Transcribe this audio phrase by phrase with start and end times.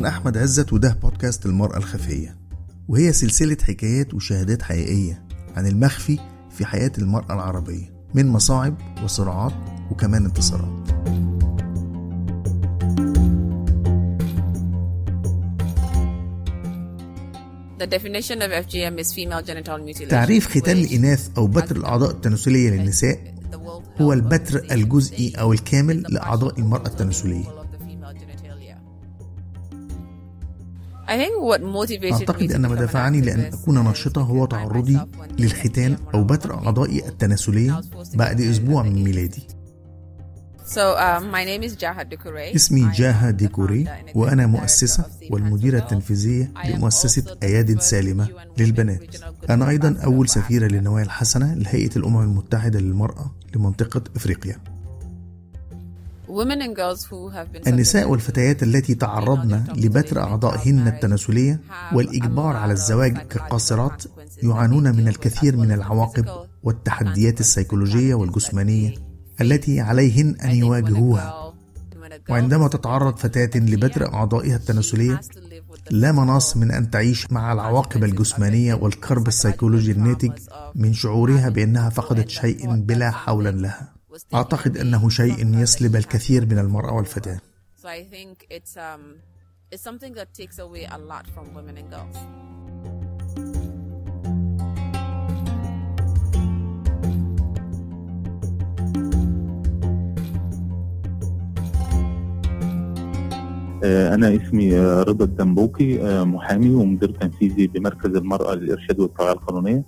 [0.00, 2.36] أنا أحمد عزت وده بودكاست المرأة الخفية.
[2.88, 5.22] وهي سلسلة حكايات وشهادات حقيقية
[5.56, 6.18] عن المخفي
[6.50, 8.74] في حياة المرأة العربية من مصاعب
[9.04, 9.52] وصراعات
[9.90, 10.88] وكمان انتصارات.
[20.08, 23.34] تعريف ختان الإناث أو بتر الأعضاء التناسلية للنساء
[24.00, 27.59] هو البتر الجزئي أو الكامل لأعضاء المرأة التناسلية.
[32.12, 35.00] أعتقد أن ما دفعني لأن أكون ناشطة هو تعرضي
[35.38, 37.80] للختان أو بتر أعضائي التناسلية
[38.14, 39.46] بعد أسبوع من ميلادي.
[40.70, 41.34] Um.
[42.56, 49.16] اسمي جاها ديكوري وأنا مؤسسة والمديرة التنفيذية لمؤسسة أياد سالمة للبنات.
[49.50, 54.56] أنا أيضا أول سفيرة للنوايا الحسنة لهيئة الأمم المتحدة للمرأة لمنطقة إفريقيا.
[57.66, 61.60] النساء والفتيات التي تعرضن لبتر أعضائهن التناسلية
[61.92, 64.02] والإجبار على الزواج كقاصرات
[64.42, 66.24] يعانون من الكثير من العواقب
[66.62, 68.94] والتحديات السيكولوجية والجسمانية
[69.40, 71.52] التي عليهن أن يواجهوها.
[72.28, 75.20] وعندما تتعرض فتاة لبتر أعضائها التناسلية
[75.90, 80.32] لا مناص من أن تعيش مع العواقب الجسمانية والكرب السيكولوجي الناتج
[80.74, 83.99] من شعورها بأنها فقدت شيء بلا حول لها.
[84.34, 87.40] أعتقد أنه شيء يسلب الكثير من المرأة والفتاة
[87.82, 88.76] So I think it's
[89.72, 92.16] it's something that takes away a lot from women and girls.
[103.84, 109.84] أنا اسمي آه، رضا الدنبوكي آه، محامي ومدير تنفيذي بمركز المرأة للإرشاد والتوعية القانونية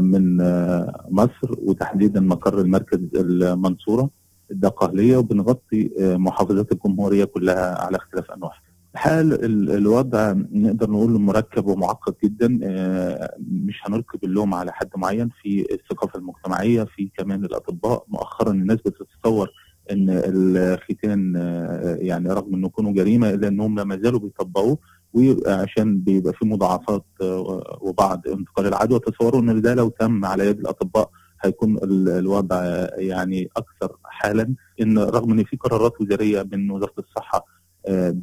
[0.00, 4.10] من آه، مصر وتحديدا مقر المركز المنصورة
[4.50, 8.62] الدقهلية وبنغطي آه، محافظات الجمهورية كلها على اختلاف أنواعها.
[8.94, 15.28] حال ال- الوضع نقدر نقول مركب ومعقد جدا آه، مش هنلقي باللوم على حد معين.
[15.42, 18.04] في الثقافة المجتمعية في كمان الأطباء.
[18.08, 19.48] مؤخرا الناس بتتصور
[19.90, 24.78] إن الختان آه، يعني رغم إنه يكونوا جريمة الا انهم لا زالوا بيطبقوه.
[25.14, 30.58] وعشان بيبقى في مضاعفات آه، وبعض انتقال العدوى تصوروا إن ده لو تم على يد
[30.58, 31.10] الأطباء
[31.44, 36.94] هيكون ال- الوضع آه، يعني أكثر حالا إن رغم إن في قرارات وزارية من وزارة
[36.98, 37.46] الصحة
[37.88, 38.14] آه،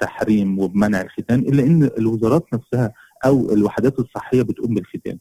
[0.00, 2.92] بتحريم وبمنع الختان إلا إن الوزارات نفسها
[3.24, 5.18] أو الوحدات الصحية بتقوم بالختان.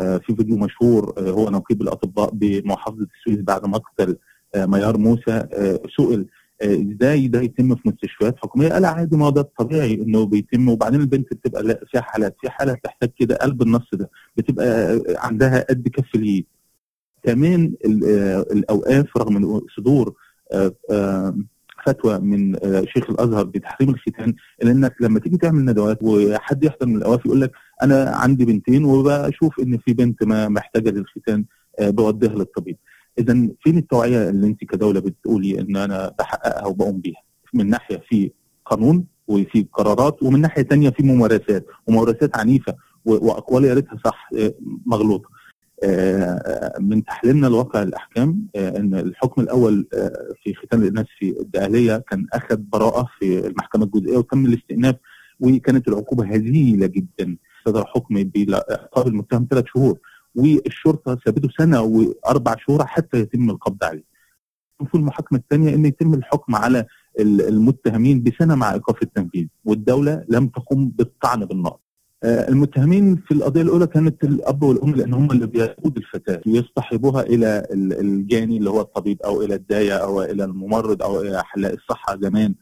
[0.00, 4.16] آه، في فيديو مشهور آه، هو نقيب الأطباء بمحافظة السويس بعد مقتل
[4.54, 6.26] آه، ميار موسى آه، سئل آه،
[6.62, 10.68] إزاي ده يتم في مستشفيات حكومية؟ قال عادي ما هو ده الطبيعي إنه بيتم.
[10.68, 15.66] وبعدين البنت بتبقى لا فيها حالات في حالة بتحتاج كده قلب النص ده بتبقى عندها
[15.70, 16.46] قد كف اليد.
[17.22, 17.72] كمان
[18.06, 20.14] آه، الأوقاف رغم صدور
[20.52, 21.36] آه، آه،
[21.86, 22.56] فتوى من
[22.94, 27.40] شيخ الأزهر بتحريم الختان إلا إنك لما تيجي تعمل ندوات وحد يحضر من الأوقاف يقول
[27.40, 27.52] لك
[27.82, 31.44] أنا عندي بنتين وبشوف إن في بنت ما محتاجة للختان
[31.80, 32.76] بوديها للطبيب.
[33.18, 37.22] اذا فين التوعية اللي أنت كدولة بتقولي إن أنا بحققها وبقوم بيها؟
[37.54, 38.30] من ناحية في
[38.66, 42.74] قانون وفي قرارات ومن ناحية تانية في ممارسات وممارسات عنيفة
[43.04, 44.54] وأقوال يا ريتها صح آه،
[44.86, 45.28] مغلوطة.
[45.84, 51.96] آه، من تحليلنا لواقع الأحكام آه، إن الحكم الأول آه، في ختان الاناث في الدقهلية
[52.10, 54.96] كان أخذ براءة في المحكمة الجزئية وتم الاستئناف
[55.40, 57.36] وكانت العقوبة هزيلة جدا.
[57.66, 59.98] صدر حكم بعقاب المتهم ثلاث شهور.
[60.34, 64.04] والشرطة سابته سنة وأربع شهور حتى يتم القبض عليه.
[64.80, 66.86] وفي المحاكمه الثانية إن يتم الحكم على
[67.20, 71.78] ال- المتهمين بسنة مع إيقاف التنفيذ والدولة لم تقم بالطعن بالنقض.
[72.24, 77.66] آه، المتهمين في القضية الأولى كانت الأب والأم لأن هم اللي بيقود الفتاة ويصطحبوها إلى
[77.72, 82.16] ال- الجاني اللي هو الطبيب أو إلى الداية أو إلى الممرض أو إلى حلاق الصحة
[82.22, 82.54] زمان.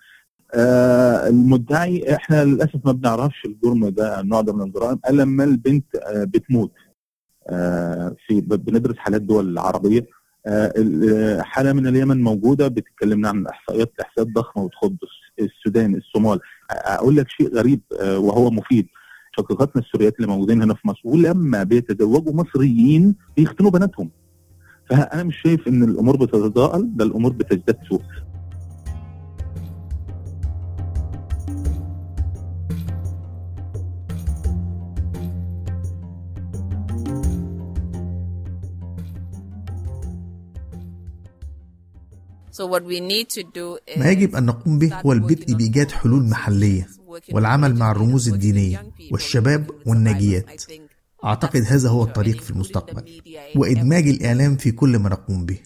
[0.55, 5.95] آه المدعي إحنا للأسف ما بنعرفش الجرم ده النوع ده من الجرائم الا لما البنت
[5.97, 6.73] آه بتموت.
[7.49, 10.07] آه في بندرس حالات دول العربية.
[10.47, 16.41] آه ال- حالة من اليمن موجودة بتتكلمنا عن إحصائيات إحصائيات ضخمة وتخض الس- السودان الصومال.
[16.71, 18.87] أقول لك شيء غريب آه وهو مفيد.
[19.37, 24.11] شقيقاتنا السوريات اللي موجودين هنا في مصر ولما بيتزوجوا مصريين بيختنوا بناتهم.
[24.91, 28.03] فأنا مش شايف إن الأمور بتتضاءل ده الأمور بتزداد سوء.
[43.97, 46.89] ما يجب أن نقوم به هو البدء بإيجاد حلول محلية
[47.33, 50.63] والعمل مع الرموز الدينية والشباب والناجيات.
[51.25, 53.03] أعتقد هذا هو الطريق في المستقبل
[53.57, 55.59] وإدماج الإعلام في كل ما نقوم به.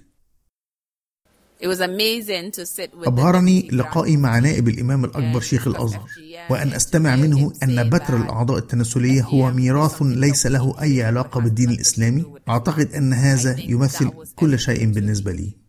[3.06, 6.10] أبهرني لقائي مع نائب الإمام الأكبر شيخ الأزهر
[6.50, 12.24] وأن أستمع منه أن بتر الأعضاء التناسلية هو ميراث ليس له أي علاقة بالدين الإسلامي.
[12.48, 15.63] أعتقد أن هذا يمثل كل شيء بالنسبة لي.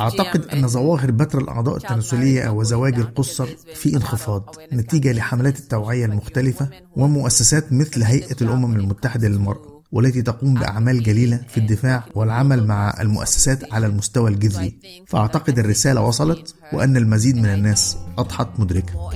[0.00, 7.72] أعتقد أن ظواهر بتر الأعضاء التناسلية وزواج القُصّر في انخفاض نتيجة لحملات التوعية المختلفة ومؤسسات
[7.72, 13.86] مثل هيئة الأمم المتحدة للمرأة والتي تقوم بأعمال جليلة في الدفاع والعمل مع المؤسسات على
[13.86, 14.78] المستوى الجذري.
[15.06, 19.10] فأعتقد الرسالة وصلت وأن المزيد من الناس أضحت مدركة.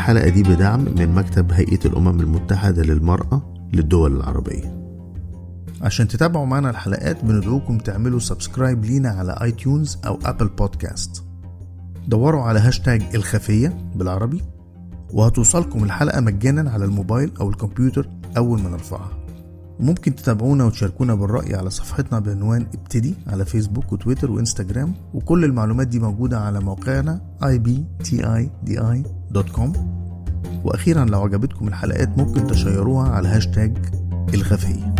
[0.00, 4.80] الحلقة دي بدعم من مكتب هيئة الأمم المتحدة للمرأة للدول العربية.
[5.82, 11.24] عشان تتابعوا معنا الحلقات بندعوكم تعملوا subscribe لينا على iTunes أو Apple Podcasts
[12.08, 14.42] دوروا على هاشتاج الخفية بالعربي
[15.12, 19.19] وهتوصلكم الحلقة مجانا على الموبايل أو الكمبيوتر أول ما نرفعها.
[19.80, 25.98] وممكن تتابعونا وتشاركونا بالرأي على صفحتنا بعنوان ابتدي على فيسبوك وتويتر وإنستجرام وكل المعلومات دي
[25.98, 28.48] موجودة على موقعنا ibtidi.com
[30.64, 33.76] وأخيرا لو عجبتكم الحلقات ممكن تشيروها على هاشتاج
[34.34, 34.94] الخفيه